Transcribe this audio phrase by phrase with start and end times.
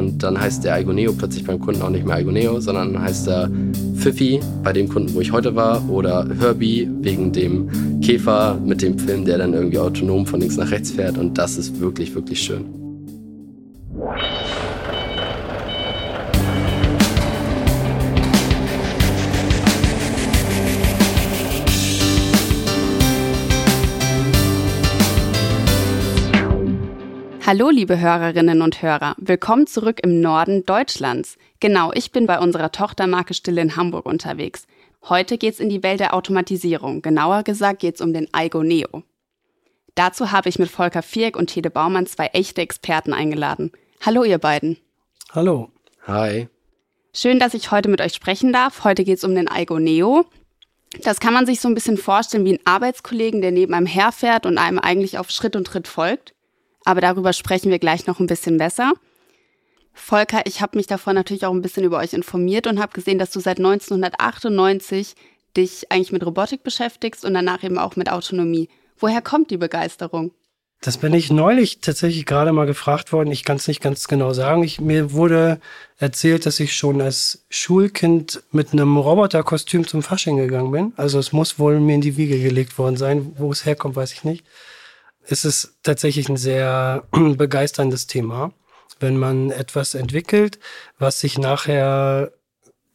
[0.00, 3.50] und dann heißt der Igoneo plötzlich beim Kunden auch nicht mehr Igoneo, sondern heißt er
[3.96, 8.98] Pfiffi bei dem Kunden, wo ich heute war oder Herbie wegen dem Käfer mit dem
[8.98, 12.40] Film, der dann irgendwie autonom von links nach rechts fährt und das ist wirklich, wirklich
[12.40, 12.79] schön.
[27.52, 29.16] Hallo, liebe Hörerinnen und Hörer.
[29.18, 31.36] Willkommen zurück im Norden Deutschlands.
[31.58, 34.68] Genau, ich bin bei unserer Tochtermarke Stille in Hamburg unterwegs.
[35.08, 37.02] Heute geht's in die Welt der Automatisierung.
[37.02, 39.02] Genauer gesagt geht's um den Aigo Neo.
[39.96, 43.72] Dazu habe ich mit Volker Viereck und Tede Baumann zwei echte Experten eingeladen.
[44.00, 44.76] Hallo, ihr beiden.
[45.32, 45.72] Hallo.
[46.06, 46.46] Hi.
[47.12, 48.84] Schön, dass ich heute mit euch sprechen darf.
[48.84, 50.24] Heute geht's um den Aigo Neo.
[51.02, 54.46] Das kann man sich so ein bisschen vorstellen wie ein Arbeitskollegen, der neben einem herfährt
[54.46, 56.32] und einem eigentlich auf Schritt und Tritt folgt
[56.84, 58.92] aber darüber sprechen wir gleich noch ein bisschen besser.
[59.92, 63.18] Volker, ich habe mich davor natürlich auch ein bisschen über euch informiert und habe gesehen,
[63.18, 65.14] dass du seit 1998
[65.56, 68.68] dich eigentlich mit Robotik beschäftigst und danach eben auch mit Autonomie.
[68.98, 70.32] Woher kommt die Begeisterung?
[70.82, 73.30] Das bin ich neulich tatsächlich gerade mal gefragt worden.
[73.30, 74.62] Ich kann es nicht ganz genau sagen.
[74.62, 75.60] Ich, mir wurde
[75.98, 80.92] erzählt, dass ich schon als Schulkind mit einem Roboterkostüm zum Fasching gegangen bin.
[80.96, 83.34] Also es muss wohl mir in die Wiege gelegt worden sein.
[83.36, 84.46] Wo es herkommt, weiß ich nicht
[85.26, 88.52] ist es tatsächlich ein sehr begeisterndes Thema,
[88.98, 90.58] wenn man etwas entwickelt,
[90.98, 92.32] was sich nachher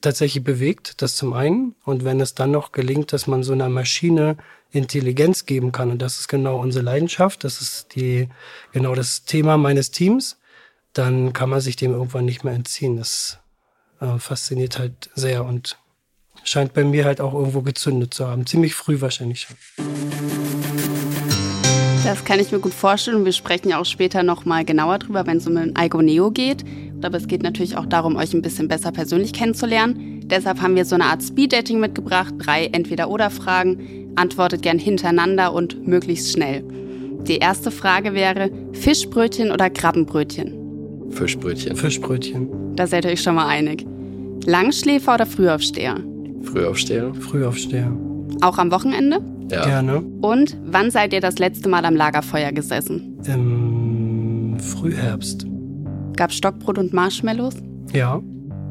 [0.01, 1.75] tatsächlich bewegt, das zum einen.
[1.83, 4.37] Und wenn es dann noch gelingt, dass man so einer Maschine
[4.71, 8.29] Intelligenz geben kann, und das ist genau unsere Leidenschaft, das ist die,
[8.71, 10.37] genau das Thema meines Teams,
[10.93, 12.97] dann kann man sich dem irgendwann nicht mehr entziehen.
[12.97, 13.39] Das
[13.99, 15.77] äh, fasziniert halt sehr und
[16.43, 18.45] scheint bei mir halt auch irgendwo gezündet zu haben.
[18.45, 20.64] Ziemlich früh wahrscheinlich schon.
[22.05, 25.25] Das kann ich mir gut vorstellen und wir sprechen ja auch später nochmal genauer drüber,
[25.25, 26.63] wenn es um ein Igoneo geht.
[27.01, 30.21] Aber es geht natürlich auch darum, euch ein bisschen besser persönlich kennenzulernen.
[30.25, 34.13] Deshalb haben wir so eine Art Speed-Dating mitgebracht, drei Entweder-Oder-Fragen.
[34.15, 36.63] Antwortet gern hintereinander und möglichst schnell.
[37.27, 41.09] Die erste Frage wäre, Fischbrötchen oder Krabbenbrötchen?
[41.09, 41.75] Fischbrötchen.
[41.75, 42.75] Fischbrötchen.
[42.75, 43.83] Da seid ihr euch schon mal einig.
[44.45, 45.97] Langschläfer oder Frühaufsteher?
[46.43, 47.13] Frühaufsteher.
[47.15, 47.91] Frühaufsteher.
[48.41, 49.21] Auch am Wochenende?
[49.51, 49.65] Ja.
[49.65, 49.99] Gerne.
[50.21, 53.19] Und wann seid ihr das letzte Mal am Lagerfeuer gesessen?
[53.25, 55.45] Im Frühherbst.
[56.15, 57.55] Gab Stockbrot und Marshmallows?
[57.93, 58.21] Ja.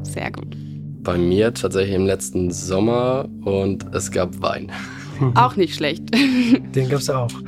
[0.03, 0.55] Sehr gut.
[1.03, 4.71] Bei mir tatsächlich im letzten Sommer und es gab Wein.
[5.35, 6.03] Auch nicht schlecht.
[6.75, 7.29] Den gab's auch.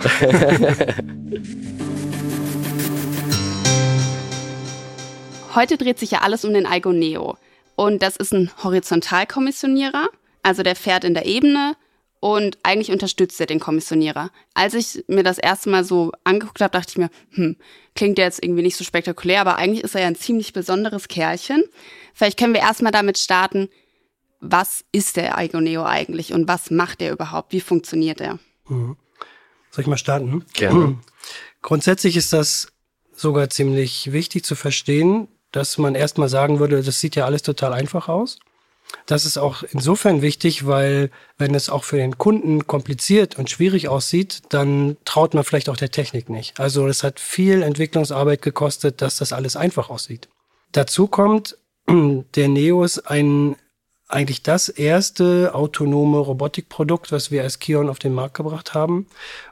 [5.53, 7.35] Heute dreht sich ja alles um den Aigo Neo.
[7.75, 10.07] Und das ist ein Horizontalkommissionierer.
[10.43, 11.73] Also der fährt in der Ebene,
[12.19, 14.31] und eigentlich unterstützt er den Kommissionierer.
[14.53, 17.57] Als ich mir das erste Mal so angeguckt habe, dachte ich mir, hm,
[17.95, 21.07] klingt der jetzt irgendwie nicht so spektakulär, aber eigentlich ist er ja ein ziemlich besonderes
[21.07, 21.63] Kerlchen.
[22.13, 23.69] Vielleicht können wir erstmal damit starten,
[24.39, 27.53] was ist der Igoneo eigentlich und was macht er überhaupt?
[27.53, 28.39] Wie funktioniert er?
[28.67, 28.97] Mhm.
[29.71, 30.45] Soll ich mal starten?
[30.53, 30.97] Gerne.
[31.61, 32.71] Grundsätzlich ist das
[33.13, 37.73] sogar ziemlich wichtig zu verstehen, dass man erstmal sagen würde, das sieht ja alles total
[37.73, 38.37] einfach aus.
[39.05, 43.87] Das ist auch insofern wichtig, weil wenn es auch für den Kunden kompliziert und schwierig
[43.87, 46.59] aussieht, dann traut man vielleicht auch der Technik nicht.
[46.59, 50.27] Also es hat viel Entwicklungsarbeit gekostet, dass das alles einfach aussieht.
[50.73, 53.55] Dazu kommt, der Neo ist ein
[54.09, 59.07] eigentlich das erste autonome Robotikprodukt, was wir als Kion auf den Markt gebracht haben.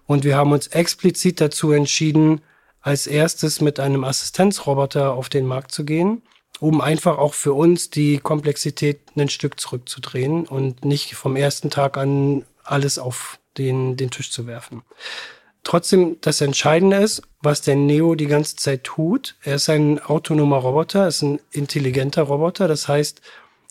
[0.08, 2.42] Und wir haben uns explizit dazu entschieden,
[2.80, 6.22] als erstes mit einem Assistenzroboter auf den Markt zu gehen
[6.60, 11.98] um einfach auch für uns die Komplexität ein Stück zurückzudrehen und nicht vom ersten Tag
[11.98, 14.82] an alles auf den, den Tisch zu werfen.
[15.64, 19.36] Trotzdem, das Entscheidende ist, was der Neo die ganze Zeit tut.
[19.44, 22.68] Er ist ein autonomer Roboter, ist ein intelligenter Roboter.
[22.68, 23.22] Das heißt,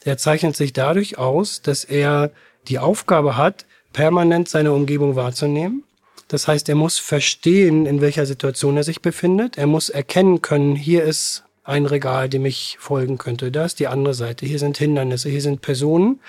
[0.04, 2.32] er zeichnet sich dadurch aus, dass er
[2.66, 5.84] die Aufgabe hat, permanent seine Umgebung wahrzunehmen.
[6.26, 9.56] Das heißt, er muss verstehen, in welcher Situation er sich befindet.
[9.56, 13.50] Er muss erkennen können, hier ist ein Regal, dem ich folgen könnte.
[13.50, 14.46] Da ist die andere Seite.
[14.46, 16.20] Hier sind Hindernisse, hier sind Personen.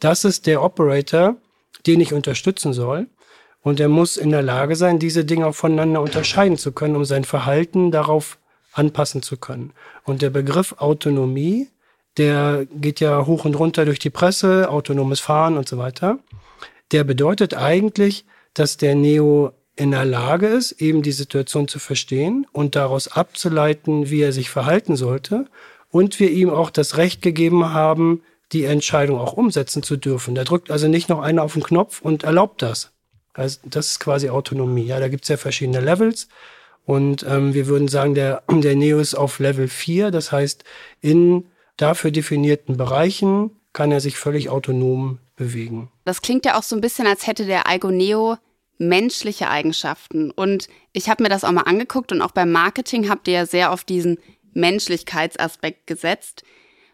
[0.00, 1.36] Das ist der Operator,
[1.86, 3.08] den ich unterstützen soll.
[3.60, 7.24] Und er muss in der Lage sein, diese Dinge voneinander unterscheiden zu können, um sein
[7.24, 8.38] Verhalten darauf
[8.72, 9.72] anpassen zu können.
[10.04, 11.68] Und der Begriff Autonomie,
[12.16, 16.18] der geht ja hoch und runter durch die Presse, autonomes Fahren und so weiter.
[16.92, 22.46] Der bedeutet eigentlich, dass der Neo in der Lage ist, eben die Situation zu verstehen
[22.52, 25.46] und daraus abzuleiten, wie er sich verhalten sollte.
[25.90, 28.22] Und wir ihm auch das Recht gegeben haben,
[28.52, 30.34] die Entscheidung auch umsetzen zu dürfen.
[30.34, 32.92] Da drückt also nicht noch einer auf den Knopf und erlaubt das.
[33.32, 34.84] Also das ist quasi Autonomie.
[34.84, 36.28] Ja, da gibt's ja verschiedene Levels.
[36.86, 40.10] Und ähm, wir würden sagen, der, der Neo ist auf Level 4.
[40.10, 40.64] Das heißt,
[41.00, 45.90] in dafür definierten Bereichen kann er sich völlig autonom bewegen.
[46.04, 48.36] Das klingt ja auch so ein bisschen, als hätte der Aigo Neo
[48.78, 50.30] menschliche Eigenschaften.
[50.30, 53.46] Und ich habe mir das auch mal angeguckt und auch beim Marketing habt ihr ja
[53.46, 54.18] sehr auf diesen
[54.52, 56.42] Menschlichkeitsaspekt gesetzt.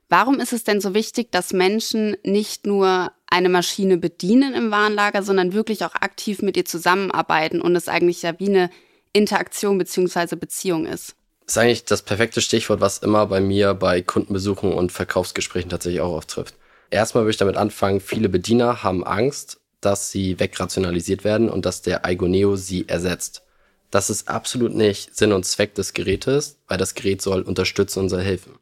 [0.09, 5.23] Warum ist es denn so wichtig, dass Menschen nicht nur eine Maschine bedienen im Warenlager,
[5.23, 8.71] sondern wirklich auch aktiv mit ihr zusammenarbeiten und es eigentlich ja wie eine
[9.13, 10.35] Interaktion bzw.
[10.35, 11.15] Beziehung ist?
[11.47, 16.01] Das ist eigentlich das perfekte Stichwort, was immer bei mir bei Kundenbesuchen und Verkaufsgesprächen tatsächlich
[16.01, 16.55] auch auftrifft.
[16.91, 21.83] Erstmal würde ich damit anfangen, viele Bediener haben Angst, dass sie wegrationalisiert werden und dass
[21.83, 23.43] der Igoneo sie ersetzt.
[23.91, 28.09] Das ist absolut nicht Sinn und Zweck des Gerätes, weil das Gerät soll unterstützen und
[28.09, 28.59] soll helfen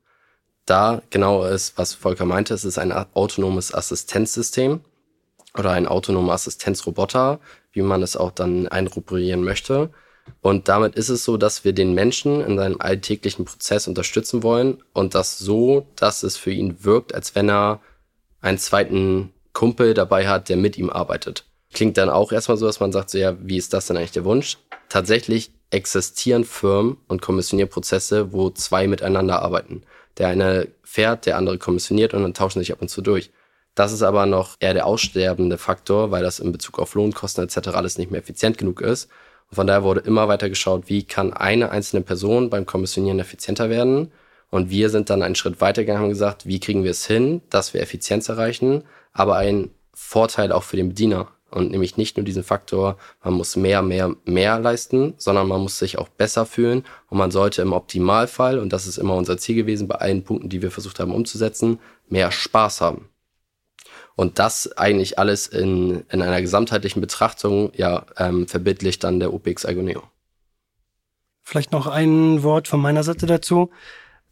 [0.68, 4.80] da genau ist, was Volker meinte, es ist ein autonomes Assistenzsystem
[5.56, 7.40] oder ein autonomer Assistenzroboter,
[7.72, 9.90] wie man es auch dann einrubrieren möchte.
[10.42, 14.82] Und damit ist es so, dass wir den Menschen in seinem alltäglichen Prozess unterstützen wollen
[14.92, 17.80] und das so, dass es für ihn wirkt, als wenn er
[18.42, 21.44] einen zweiten Kumpel dabei hat, der mit ihm arbeitet.
[21.72, 24.12] Klingt dann auch erstmal so, dass man sagt, so ja, wie ist das denn eigentlich
[24.12, 24.56] der Wunsch?
[24.88, 29.82] Tatsächlich existieren Firmen und Kommissionierprozesse, wo zwei miteinander arbeiten.
[30.16, 33.32] Der eine fährt, der andere kommissioniert und dann tauschen sich ab und zu durch.
[33.74, 37.70] Das ist aber noch eher der aussterbende Faktor, weil das in Bezug auf Lohnkosten etc.
[37.70, 39.10] alles nicht mehr effizient genug ist.
[39.50, 43.70] Und von daher wurde immer weiter geschaut, wie kann eine einzelne Person beim Kommissionieren effizienter
[43.70, 44.12] werden.
[44.50, 47.74] Und wir sind dann einen Schritt weitergegangen und gesagt, wie kriegen wir es hin, dass
[47.74, 51.28] wir Effizienz erreichen, aber einen Vorteil auch für den Bediener.
[51.50, 55.78] Und nämlich nicht nur diesen Faktor, man muss mehr, mehr, mehr leisten, sondern man muss
[55.78, 59.54] sich auch besser fühlen und man sollte im Optimalfall, und das ist immer unser Ziel
[59.54, 61.78] gewesen bei allen Punkten, die wir versucht haben umzusetzen,
[62.08, 63.08] mehr Spaß haben.
[64.14, 69.64] Und das eigentlich alles in, in einer gesamtheitlichen Betrachtung, ja, ähm, verbildlicht dann der OPX
[69.64, 70.02] Agoneo.
[71.44, 73.70] Vielleicht noch ein Wort von meiner Seite dazu.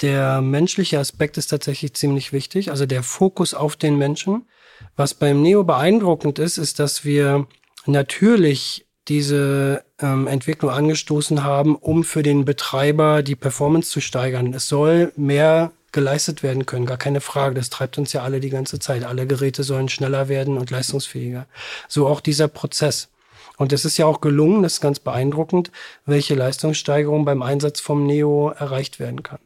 [0.02, 4.46] Der menschliche Aspekt ist tatsächlich ziemlich wichtig, also der Fokus auf den Menschen.
[4.94, 7.46] Was beim Neo beeindruckend ist, ist, dass wir
[7.86, 14.52] natürlich diese ähm, Entwicklung angestoßen haben, um für den Betreiber die Performance zu steigern.
[14.52, 17.54] Es soll mehr geleistet werden können, gar keine Frage.
[17.54, 19.04] Das treibt uns ja alle die ganze Zeit.
[19.04, 21.46] Alle Geräte sollen schneller werden und leistungsfähiger.
[21.88, 23.08] So auch dieser Prozess.
[23.56, 25.70] Und es ist ja auch gelungen, das ist ganz beeindruckend,
[26.04, 29.38] welche Leistungssteigerung beim Einsatz vom Neo erreicht werden kann.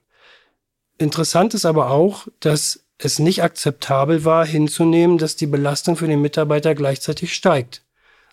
[1.01, 6.21] Interessant ist aber auch, dass es nicht akzeptabel war, hinzunehmen, dass die Belastung für den
[6.21, 7.81] Mitarbeiter gleichzeitig steigt,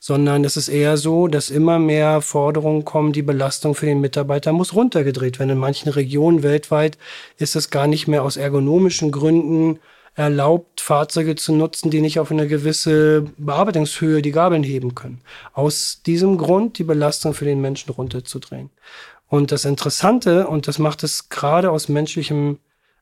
[0.01, 4.51] sondern es ist eher so, dass immer mehr Forderungen kommen, die Belastung für den Mitarbeiter
[4.51, 5.51] muss runtergedreht werden.
[5.51, 6.97] In manchen Regionen weltweit
[7.37, 9.79] ist es gar nicht mehr aus ergonomischen Gründen
[10.15, 15.21] erlaubt, Fahrzeuge zu nutzen, die nicht auf eine gewisse Bearbeitungshöhe die Gabeln heben können.
[15.53, 18.71] Aus diesem Grund die Belastung für den Menschen runterzudrehen.
[19.27, 22.59] Und das Interessante, und das macht es gerade aus menschlichem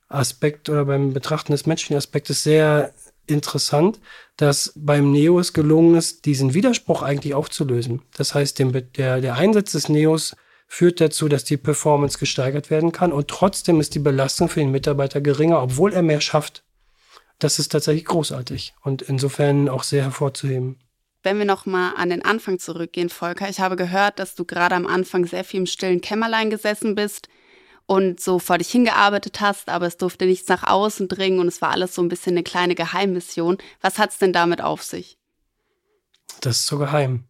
[0.08, 2.94] Aspekt oder beim Betrachten des menschlichen Aspektes sehr
[3.28, 4.00] interessant,
[4.38, 8.02] dass beim Neo es gelungen ist, diesen Widerspruch eigentlich aufzulösen.
[8.16, 10.36] Das heißt, der, der Einsatz des Neos
[10.68, 14.72] führt dazu, dass die Performance gesteigert werden kann und trotzdem ist die Belastung für den
[14.72, 16.64] Mitarbeiter geringer, obwohl er mehr schafft.
[17.40, 20.80] Das ist tatsächlich großartig und insofern auch sehr hervorzuheben.
[21.26, 24.76] Wenn wir noch mal an den Anfang zurückgehen, Volker, ich habe gehört, dass du gerade
[24.76, 27.30] am Anfang sehr viel im stillen Kämmerlein gesessen bist
[27.88, 31.64] und so vor dich hingearbeitet hast, aber es durfte nichts nach außen dringen und es
[31.64, 33.58] war alles so ein bisschen eine kleine Geheimmission.
[33.82, 35.18] Was hat es denn damit auf sich?
[36.42, 37.24] Das ist so geheim.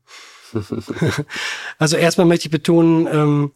[1.78, 3.54] also erstmal möchte ich betonen, ähm,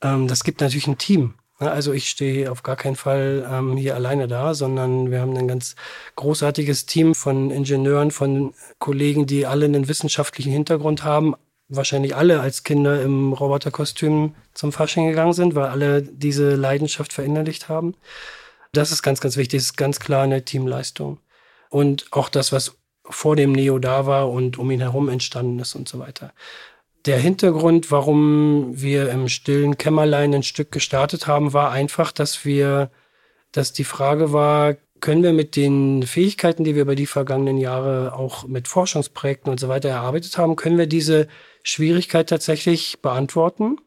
[0.00, 1.34] ähm, das gibt natürlich ein Team.
[1.58, 5.48] Also ich stehe auf gar keinen Fall ähm, hier alleine da, sondern wir haben ein
[5.48, 5.74] ganz
[6.14, 11.34] großartiges Team von Ingenieuren, von Kollegen, die alle einen wissenschaftlichen Hintergrund haben,
[11.68, 17.68] wahrscheinlich alle als Kinder im Roboterkostüm zum Fasching gegangen sind, weil alle diese Leidenschaft verinnerlicht
[17.68, 17.96] haben.
[18.72, 19.58] Das ist ganz, ganz wichtig.
[19.58, 21.18] Das ist ganz klar eine Teamleistung.
[21.70, 25.74] Und auch das, was vor dem Neo da war und um ihn herum entstanden ist
[25.74, 26.32] und so weiter.
[27.08, 32.90] Der Hintergrund, warum wir im stillen Kämmerlein ein Stück gestartet haben, war einfach, dass wir,
[33.50, 38.12] dass die Frage war, können wir mit den Fähigkeiten, die wir über die vergangenen Jahre
[38.12, 41.28] auch mit Forschungsprojekten und so weiter erarbeitet haben, können wir diese
[41.62, 43.78] Schwierigkeit tatsächlich beantworten.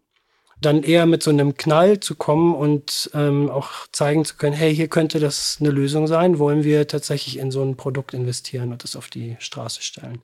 [0.60, 4.76] Dann eher mit so einem Knall zu kommen und ähm, auch zeigen zu können, hey,
[4.76, 8.84] hier könnte das eine Lösung sein, wollen wir tatsächlich in so ein Produkt investieren und
[8.84, 10.24] das auf die Straße stellen.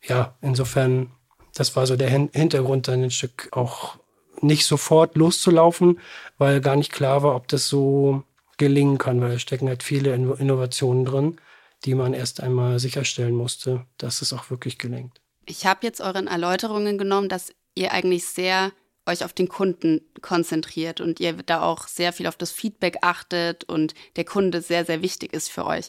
[0.00, 1.10] Ja, insofern,
[1.54, 3.96] das war so der Hintergrund, dann ein Stück auch
[4.40, 6.00] nicht sofort loszulaufen,
[6.38, 8.24] weil gar nicht klar war, ob das so
[8.58, 11.40] gelingen kann, weil da stecken halt viele Innovationen drin,
[11.84, 15.20] die man erst einmal sicherstellen musste, dass es auch wirklich gelingt.
[15.46, 18.72] Ich habe jetzt euren Erläuterungen genommen, dass ihr eigentlich sehr
[19.06, 23.64] euch auf den Kunden konzentriert und ihr da auch sehr viel auf das Feedback achtet
[23.64, 25.88] und der Kunde sehr, sehr wichtig ist für euch.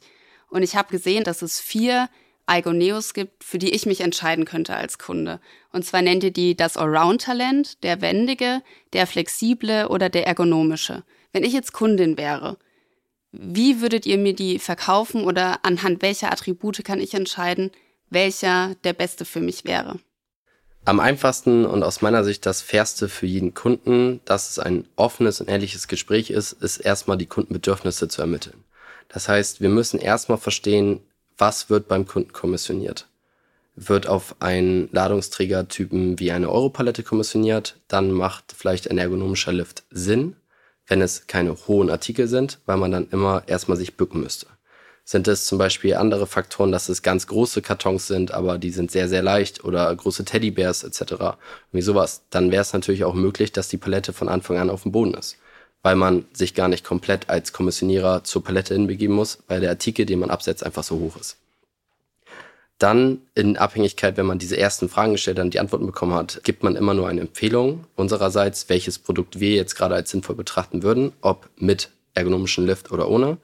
[0.50, 2.10] Und ich habe gesehen, dass es vier
[2.50, 5.40] Igoneos gibt, für die ich mich entscheiden könnte als Kunde.
[5.72, 8.62] Und zwar nennt ihr die das Allround-Talent, der wendige,
[8.94, 11.04] der flexible oder der ergonomische.
[11.32, 12.58] Wenn ich jetzt Kundin wäre,
[13.32, 17.72] wie würdet ihr mir die verkaufen oder anhand welcher Attribute kann ich entscheiden,
[18.10, 20.00] welcher der beste für mich wäre?
[20.86, 25.42] Am einfachsten und aus meiner Sicht das Fairste für jeden Kunden, dass es ein offenes
[25.42, 28.64] und ehrliches Gespräch ist, ist erstmal die Kundenbedürfnisse zu ermitteln.
[29.10, 31.02] Das heißt, wir müssen erstmal verstehen,
[31.38, 33.08] was wird beim Kunden kommissioniert.
[33.76, 40.38] Wird auf einen Ladungsträgertypen wie eine Europalette kommissioniert, dann macht vielleicht ein ergonomischer Lift Sinn,
[40.88, 44.48] wenn es keine hohen Artikel sind, weil man dann immer erstmal sich bücken müsste.
[45.04, 48.90] Sind es zum Beispiel andere Faktoren, dass es ganz große Kartons sind, aber die sind
[48.90, 51.38] sehr, sehr leicht oder große Teddybärs etc.
[51.72, 54.84] Wie sowas, dann wäre es natürlich auch möglich, dass die Palette von Anfang an auf
[54.84, 55.38] dem Boden ist.
[55.86, 60.08] Weil man sich gar nicht komplett als Kommissionierer zur Palette hinbegeben muss, weil der Artikel,
[60.08, 61.38] den man absetzt, einfach so hoch ist.
[62.80, 66.42] Dann in Abhängigkeit, wenn man diese ersten Fragen gestellt hat und die Antworten bekommen hat,
[66.44, 70.82] gibt man immer nur eine Empfehlung unsererseits, welches Produkt wir jetzt gerade als sinnvoll betrachten
[70.82, 73.38] würden, ob mit ergonomischen Lift oder ohne.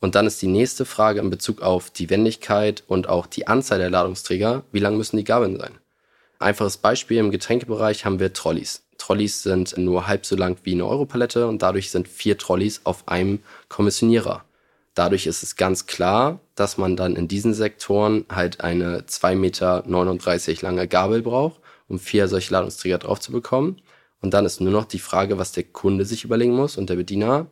[0.00, 3.78] Und dann ist die nächste Frage in Bezug auf die Wendigkeit und auch die Anzahl
[3.78, 4.64] der Ladungsträger.
[4.72, 5.78] Wie lang müssen die Gabeln sein?
[6.40, 8.82] Einfaches Beispiel, im Getränkebereich haben wir Trolleys.
[8.98, 13.08] Trolleys sind nur halb so lang wie eine Europalette und dadurch sind vier Trolleys auf
[13.08, 14.44] einem Kommissionierer.
[14.94, 19.84] Dadurch ist es ganz klar, dass man dann in diesen Sektoren halt eine 2,39 Meter
[20.62, 23.82] lange Gabel braucht, um vier solche Ladungsträger drauf zu bekommen.
[24.22, 26.96] Und dann ist nur noch die Frage, was der Kunde sich überlegen muss und der
[26.96, 27.46] Bediener,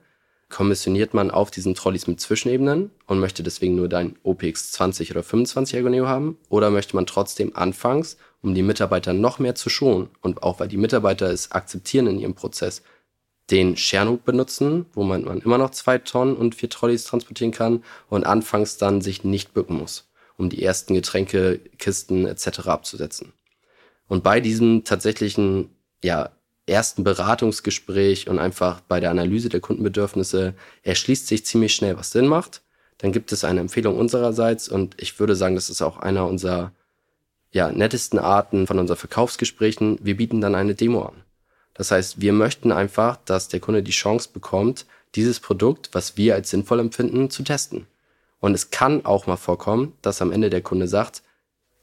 [0.49, 5.23] kommissioniert man auf diesen Trolleys mit Zwischenebenen und möchte deswegen nur dein OPX 20 oder
[5.23, 6.39] 25 Ergoneo haben?
[6.49, 10.69] Oder möchte man trotzdem anfangs, um die Mitarbeiter noch mehr zu schonen und auch weil
[10.69, 12.83] die Mitarbeiter es akzeptieren in ihrem Prozess,
[13.51, 17.83] den Schernhut benutzen, wo man, man immer noch zwei Tonnen und vier Trolleys transportieren kann
[18.09, 22.69] und anfangs dann sich nicht bücken muss, um die ersten Getränke, Kisten etc.
[22.69, 23.33] abzusetzen.
[24.09, 25.71] Und bei diesem tatsächlichen
[26.03, 26.31] ja,
[26.67, 32.27] ersten Beratungsgespräch und einfach bei der Analyse der Kundenbedürfnisse erschließt sich ziemlich schnell, was Sinn
[32.27, 32.61] macht.
[32.99, 36.73] Dann gibt es eine Empfehlung unsererseits und ich würde sagen, das ist auch einer unserer
[37.55, 39.99] ja, nettesten Arten von unseren Verkaufsgesprächen.
[40.03, 41.23] Wir bieten dann eine Demo an.
[41.73, 46.35] Das heißt, wir möchten einfach, dass der Kunde die Chance bekommt, dieses Produkt, was wir
[46.35, 47.87] als sinnvoll empfinden, zu testen.
[48.41, 51.23] Und es kann auch mal vorkommen, dass am Ende der Kunde sagt,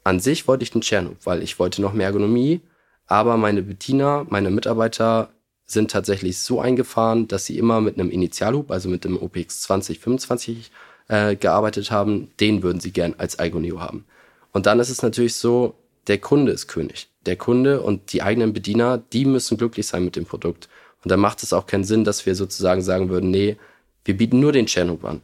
[0.04, 2.60] an sich wollte ich den Chernoop, weil ich wollte noch mehr Ergonomie,
[3.06, 5.30] aber meine Bediener, meine Mitarbeiter
[5.64, 10.70] sind tatsächlich so eingefahren, dass sie immer mit einem Initialhub, also mit dem OPX 2025
[11.08, 12.30] äh, gearbeitet haben.
[12.40, 14.04] Den würden sie gern als Igoneo haben.
[14.52, 15.74] Und dann ist es natürlich so,
[16.06, 17.08] der Kunde ist König.
[17.26, 20.68] Der Kunde und die eigenen Bediener, die müssen glücklich sein mit dem Produkt.
[21.02, 23.56] Und da macht es auch keinen Sinn, dass wir sozusagen sagen würden, nee,
[24.04, 25.22] wir bieten nur den Chernobyl an.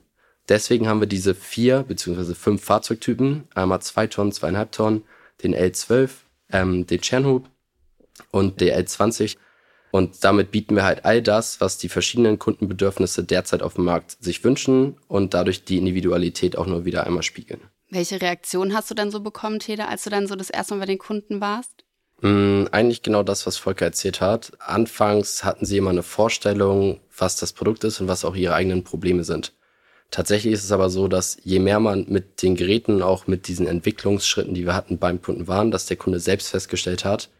[0.49, 5.02] Deswegen haben wir diese vier beziehungsweise fünf Fahrzeugtypen, einmal zwei Tonnen, zweieinhalb Tonnen,
[5.42, 6.11] den L12,
[6.50, 7.49] ähm, den Chernobyl
[8.30, 9.37] und der L20.
[9.90, 14.16] Und damit bieten wir halt all das, was die verschiedenen Kundenbedürfnisse derzeit auf dem Markt
[14.20, 17.61] sich wünschen und dadurch die Individualität auch nur wieder einmal spiegeln.
[17.90, 20.80] Welche Reaktion hast du dann so bekommen, Teda, als du dann so das erste Mal
[20.80, 21.85] bei den Kunden warst?
[22.21, 24.52] Mm, eigentlich genau das, was Volker erzählt hat.
[24.59, 28.85] Anfangs hatten sie immer eine Vorstellung, was das Produkt ist und was auch ihre eigenen
[28.85, 29.52] Probleme sind.
[30.11, 33.66] Tatsächlich ist es aber so, dass je mehr man mit den Geräten, auch mit diesen
[33.66, 37.30] Entwicklungsschritten, die wir hatten beim Kunden waren, dass der Kunde selbst festgestellt hat,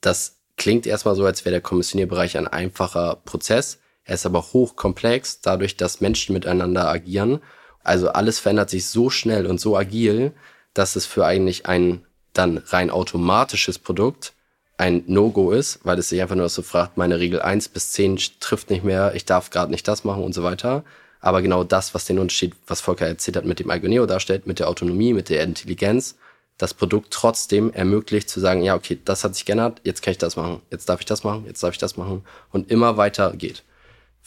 [0.00, 3.80] das klingt erstmal so, als wäre der Kommissionierbereich ein einfacher Prozess.
[4.04, 7.40] Er ist aber hochkomplex, dadurch, dass Menschen miteinander agieren.
[7.82, 10.32] Also alles verändert sich so schnell und so agil,
[10.74, 14.32] dass es für eigentlich ein dann rein automatisches Produkt
[14.76, 18.18] ein No-Go ist, weil es sich einfach nur so fragt, meine Regel 1 bis 10
[18.40, 20.84] trifft nicht mehr, ich darf gerade nicht das machen und so weiter.
[21.20, 24.58] Aber genau das, was den Unterschied, was Volker erzählt hat, mit dem Igoneo darstellt, mit
[24.58, 26.16] der Autonomie, mit der Intelligenz,
[26.56, 30.18] das Produkt trotzdem ermöglicht zu sagen, ja, okay, das hat sich geändert, jetzt kann ich
[30.18, 33.32] das machen, jetzt darf ich das machen, jetzt darf ich das machen und immer weiter
[33.36, 33.64] geht.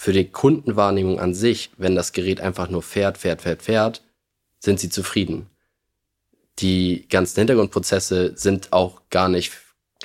[0.04, 4.04] Für die Kundenwahrnehmung an sich, wenn das Gerät einfach nur fährt, fährt, fährt, fährt,
[4.60, 5.50] sind sie zufrieden.
[6.60, 9.54] Die ganzen Hintergrundprozesse sind auch gar nicht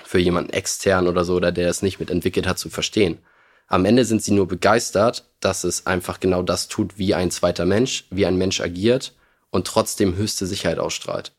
[0.04, 3.18] für jemanden extern oder so oder der es nicht mitentwickelt hat zu verstehen.
[3.66, 7.66] Am Ende sind sie nur begeistert, dass es einfach genau das tut, wie ein zweiter
[7.66, 9.16] Mensch, wie ein Mensch agiert
[9.50, 11.32] und trotzdem höchste Sicherheit ausstrahlt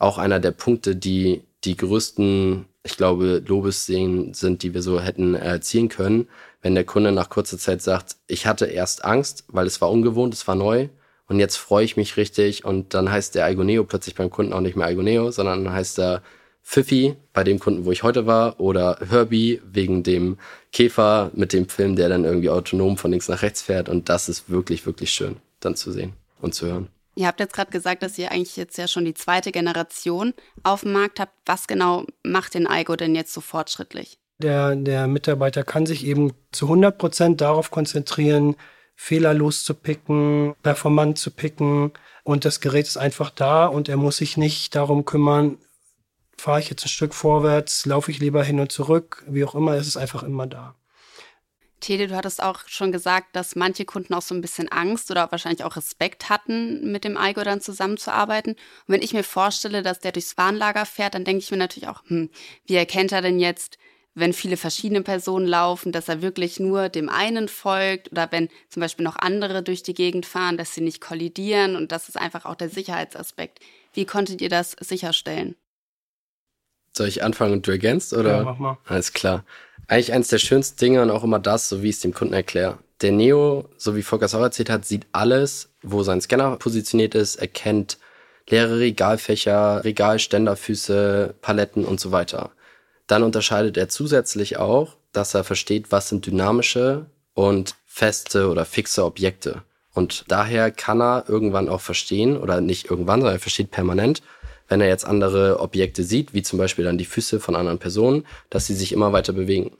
[0.00, 5.34] auch einer der Punkte, die die größten, ich glaube, Lobessehen sind, die wir so hätten
[5.34, 6.26] erzielen können,
[6.62, 10.34] wenn der Kunde nach kurzer Zeit sagt, ich hatte erst Angst, weil es war ungewohnt,
[10.34, 10.88] es war neu
[11.26, 14.60] und jetzt freue ich mich richtig und dann heißt der Igoneo plötzlich beim Kunden auch
[14.60, 16.22] nicht mehr Igoneo, sondern dann heißt er
[16.62, 20.38] Fifi bei dem Kunden, wo ich heute war, oder Herbie wegen dem
[20.72, 23.88] Käfer mit dem Film, der dann irgendwie autonom von links nach rechts fährt.
[23.88, 26.88] Und das ist wirklich, wirklich schön dann zu sehen und zu hören.
[27.16, 30.82] Ihr habt jetzt gerade gesagt, dass ihr eigentlich jetzt ja schon die zweite Generation auf
[30.82, 31.32] dem Markt habt.
[31.44, 34.19] Was genau macht den Aigo denn jetzt so fortschrittlich?
[34.42, 38.56] Der, der Mitarbeiter kann sich eben zu 100 Prozent darauf konzentrieren,
[38.96, 41.92] fehlerlos zu picken, performant zu picken.
[42.24, 45.58] Und das Gerät ist einfach da und er muss sich nicht darum kümmern,
[46.38, 49.74] fahre ich jetzt ein Stück vorwärts, laufe ich lieber hin und zurück, wie auch immer,
[49.74, 50.74] es ist einfach immer da.
[51.80, 55.30] Tede, du hattest auch schon gesagt, dass manche Kunden auch so ein bisschen Angst oder
[55.32, 58.52] wahrscheinlich auch Respekt hatten, mit dem Aigo dann zusammenzuarbeiten.
[58.52, 61.88] Und wenn ich mir vorstelle, dass der durchs Warnlager fährt, dann denke ich mir natürlich
[61.88, 62.30] auch, hm,
[62.66, 63.78] wie erkennt er denn jetzt,
[64.14, 68.80] wenn viele verschiedene Personen laufen, dass er wirklich nur dem einen folgt oder wenn zum
[68.80, 72.44] Beispiel noch andere durch die Gegend fahren, dass sie nicht kollidieren und das ist einfach
[72.44, 73.60] auch der Sicherheitsaspekt.
[73.92, 75.54] Wie konntet ihr das sicherstellen?
[76.96, 78.12] Soll ich anfangen und du ergänzt?
[78.12, 78.38] Oder?
[78.38, 78.78] Ja, mach mal.
[78.84, 79.44] Alles klar.
[79.86, 82.34] Eigentlich eines der schönsten Dinge und auch immer das, so wie ich es dem Kunden
[82.34, 82.78] erkläre.
[83.00, 87.36] Der Neo, so wie Volker auch erzählt hat, sieht alles, wo sein Scanner positioniert ist,
[87.36, 87.98] erkennt
[88.48, 92.50] leere Regalfächer, Regalständerfüße, Paletten und so weiter.
[93.10, 99.04] Dann unterscheidet er zusätzlich auch, dass er versteht, was sind dynamische und feste oder fixe
[99.04, 99.62] Objekte.
[99.92, 104.22] Und daher kann er irgendwann auch verstehen, oder nicht irgendwann, sondern er versteht permanent,
[104.68, 108.24] wenn er jetzt andere Objekte sieht, wie zum Beispiel dann die Füße von anderen Personen,
[108.48, 109.72] dass sie sich immer weiter bewegen.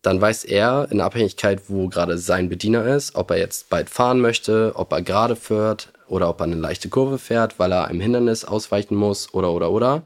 [0.00, 4.20] Dann weiß er in Abhängigkeit, wo gerade sein Bediener ist, ob er jetzt bald fahren
[4.22, 8.00] möchte, ob er gerade fährt oder ob er eine leichte Kurve fährt, weil er einem
[8.00, 10.02] Hindernis ausweichen muss oder oder oder.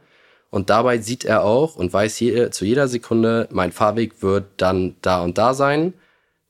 [0.54, 4.94] Und dabei sieht er auch und weiß je, zu jeder Sekunde, mein Fahrweg wird dann
[5.02, 5.94] da und da sein.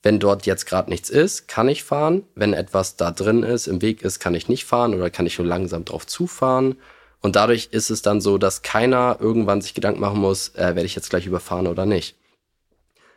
[0.02, 2.22] Wenn dort jetzt gerade nichts ist, kann ich fahren.
[2.34, 5.38] Wenn etwas da drin ist, im Weg ist, kann ich nicht fahren oder kann ich
[5.38, 6.76] nur langsam drauf zufahren.
[7.22, 10.84] Und dadurch ist es dann so, dass keiner irgendwann sich Gedanken machen muss, äh, werde
[10.84, 12.14] ich jetzt gleich überfahren oder nicht.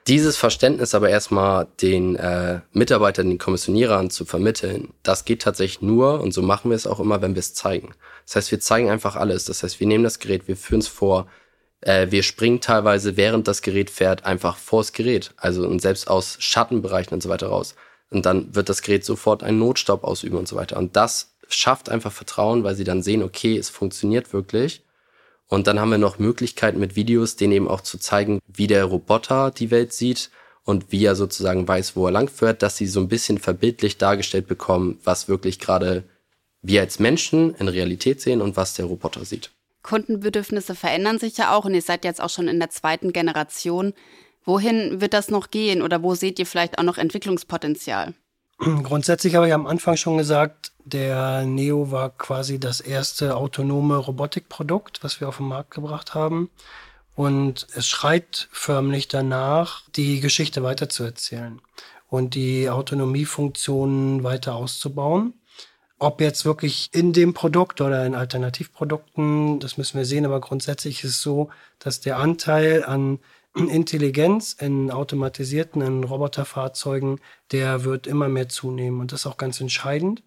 [0.07, 6.21] Dieses Verständnis aber erstmal den äh, Mitarbeitern, den Kommissionierern zu vermitteln, das geht tatsächlich nur,
[6.21, 7.93] und so machen wir es auch immer, wenn wir es zeigen.
[8.25, 9.43] Das heißt, wir zeigen einfach alles.
[9.43, 11.27] Das heißt, wir nehmen das Gerät, wir führen es vor,
[11.81, 15.33] äh, wir springen teilweise, während das Gerät fährt, einfach vors Gerät.
[15.35, 17.75] Also und selbst aus Schattenbereichen und so weiter raus.
[18.09, 20.77] Und dann wird das Gerät sofort einen Notstaub ausüben und so weiter.
[20.77, 24.83] Und das schafft einfach Vertrauen, weil sie dann sehen, okay, es funktioniert wirklich.
[25.47, 28.85] Und dann haben wir noch Möglichkeiten mit Videos, denen eben auch zu zeigen, wie der
[28.85, 30.29] Roboter die Welt sieht
[30.63, 34.47] und wie er sozusagen weiß, wo er langfährt, dass sie so ein bisschen verbildlich dargestellt
[34.47, 36.03] bekommen, was wirklich gerade
[36.61, 39.51] wir als Menschen in Realität sehen und was der Roboter sieht.
[39.83, 43.93] Kundenbedürfnisse verändern sich ja auch und ihr seid jetzt auch schon in der zweiten Generation.
[44.43, 48.13] Wohin wird das noch gehen oder wo seht ihr vielleicht auch noch Entwicklungspotenzial?
[48.57, 55.03] Grundsätzlich habe ich am Anfang schon gesagt, der Neo war quasi das erste autonome Robotikprodukt,
[55.03, 56.49] was wir auf den Markt gebracht haben.
[57.15, 61.59] Und es schreit förmlich danach, die Geschichte weiterzuerzählen
[62.09, 65.33] und die Autonomiefunktionen weiter auszubauen.
[65.99, 71.03] Ob jetzt wirklich in dem Produkt oder in Alternativprodukten, das müssen wir sehen, aber grundsätzlich
[71.03, 73.19] ist es so, dass der Anteil an
[73.55, 77.19] Intelligenz in automatisierten, in Roboterfahrzeugen,
[77.51, 79.01] der wird immer mehr zunehmen.
[79.01, 80.21] Und das ist auch ganz entscheidend,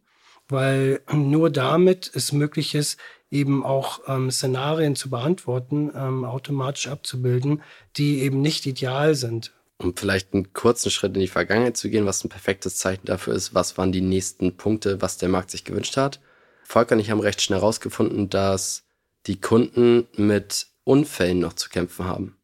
[0.51, 2.99] weil nur damit es möglich ist,
[3.31, 7.63] eben auch ähm, Szenarien zu beantworten, ähm, automatisch abzubilden,
[7.97, 9.53] die eben nicht ideal sind.
[9.79, 13.35] Um vielleicht einen kurzen Schritt in die Vergangenheit zu gehen, was ein perfektes Zeichen dafür
[13.35, 16.21] ist, was waren die nächsten Punkte, was der Markt sich gewünscht hat.
[16.65, 18.85] Volker und ich haben recht schnell herausgefunden, dass
[19.27, 22.37] die Kunden mit Unfällen noch zu kämpfen haben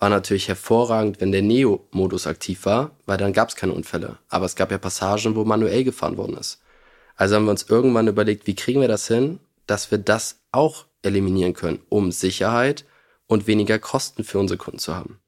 [0.00, 4.16] war natürlich hervorragend, wenn der Neo-Modus aktiv war, weil dann gab es keine Unfälle.
[4.28, 6.62] Aber es gab ja Passagen, wo manuell gefahren worden ist.
[7.20, 10.86] Also haben wir uns irgendwann überlegt, wie kriegen wir das hin, dass wir das auch
[11.02, 12.86] eliminieren können, um Sicherheit
[13.26, 15.20] und weniger Kosten für unsere Kunden zu haben.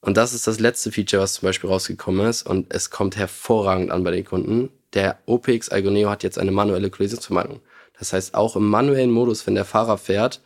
[0.00, 3.90] Und das ist das letzte Feature, was zum Beispiel rausgekommen ist und es kommt hervorragend
[3.90, 4.70] an bei den Kunden.
[4.94, 7.60] Der OPX Algoneo hat jetzt eine manuelle Kollisionsvermeidung.
[7.98, 10.40] Das heißt, auch im manuellen Modus, wenn der Fahrer fährt,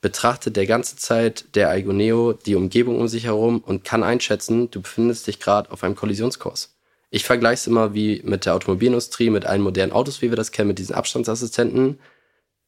[0.00, 4.82] betrachtet der ganze Zeit der Igoneo die Umgebung um sich herum und kann einschätzen, du
[4.82, 6.75] befindest dich gerade auf einem Kollisionskurs.
[7.10, 10.52] Ich vergleiche es immer wie mit der Automobilindustrie, mit allen modernen Autos, wie wir das
[10.52, 11.98] kennen, mit diesen Abstandsassistenten.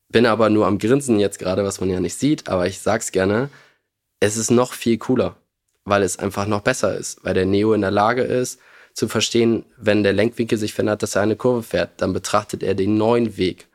[0.09, 3.12] Bin aber nur am Grinsen jetzt gerade, was man ja nicht sieht, aber ich sag's
[3.12, 3.51] gerne.
[4.20, 5.37] Es ist noch viel cooler,
[5.85, 8.61] weil es einfach noch besser ist, weil der Neo in der Lage ist,
[8.94, 12.74] zu verstehen, wenn der Lenkwinkel sich verändert, dass er eine Kurve fährt, dann betrachtet er
[12.74, 13.68] den neuen Weg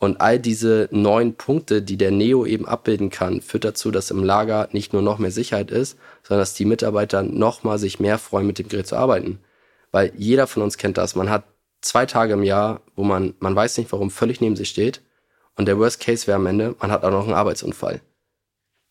[0.00, 4.24] und all diese neun Punkte, die der Neo eben abbilden kann, führt dazu, dass im
[4.24, 8.16] Lager nicht nur noch mehr Sicherheit ist, sondern dass die Mitarbeiter noch mal sich mehr
[8.18, 9.40] freuen, mit dem Gerät zu arbeiten.
[9.92, 11.14] Weil jeder von uns kennt das.
[11.14, 11.44] Man hat
[11.80, 15.02] zwei Tage im Jahr, wo man, man weiß nicht warum, völlig neben sich steht.
[15.56, 18.00] Und der Worst Case wäre am Ende, man hat auch noch einen Arbeitsunfall.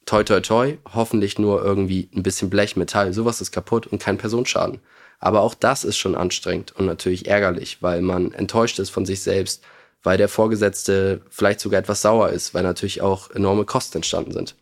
[0.05, 4.17] toi toi toi, hoffentlich nur irgendwie ein bisschen Blech, Metall, sowas ist kaputt und kein
[4.17, 4.79] Personenschaden.
[5.19, 9.21] Aber auch das ist schon anstrengend und natürlich ärgerlich, weil man enttäuscht ist von sich
[9.21, 9.63] selbst,
[10.01, 14.55] weil der Vorgesetzte vielleicht sogar etwas sauer ist, weil natürlich auch enorme Kosten entstanden sind.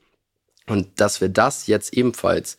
[0.67, 2.57] Und dass wir das jetzt ebenfalls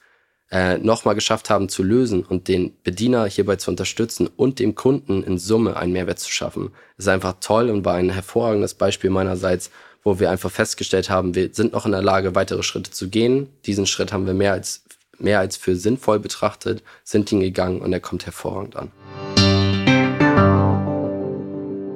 [0.51, 5.23] äh, nochmal geschafft haben zu lösen und den Bediener hierbei zu unterstützen und dem Kunden
[5.23, 9.71] in Summe einen Mehrwert zu schaffen, ist einfach toll und war ein hervorragendes Beispiel meinerseits,
[10.05, 13.49] wo wir einfach festgestellt haben, wir sind noch in der Lage, weitere Schritte zu gehen.
[13.67, 14.85] Diesen Schritt haben wir mehr als,
[15.19, 18.91] mehr als für sinnvoll betrachtet, sind ihn gegangen und er kommt hervorragend an.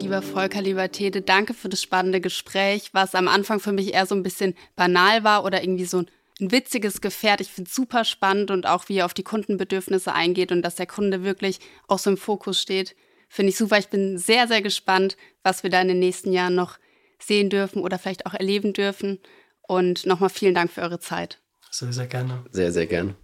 [0.02, 4.04] Lieber Volker, lieber Tede, danke für das spannende Gespräch, was am Anfang für mich eher
[4.04, 6.06] so ein bisschen banal war oder irgendwie so ein
[6.42, 7.40] ein witziges Gefährt.
[7.40, 10.74] Ich finde es super spannend und auch wie er auf die Kundenbedürfnisse eingeht und dass
[10.74, 12.94] der Kunde wirklich auch so im Fokus steht.
[13.28, 13.78] Finde ich super.
[13.78, 16.78] Ich bin sehr, sehr gespannt, was wir da in den nächsten Jahren noch
[17.18, 19.20] sehen dürfen oder vielleicht auch erleben dürfen.
[19.62, 21.40] Und nochmal vielen Dank für eure Zeit.
[21.70, 22.44] Sehr, sehr gerne.
[22.50, 23.14] Sehr, sehr gerne.